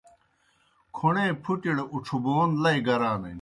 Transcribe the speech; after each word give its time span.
کھوْݨے 0.95 1.25
پُھٹِیْڑ 1.43 1.77
اُڇھبون 1.93 2.49
لئی 2.63 2.79
گرانِن۔ 2.87 3.25